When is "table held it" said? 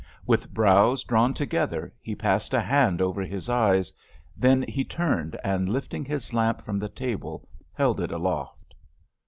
6.89-8.11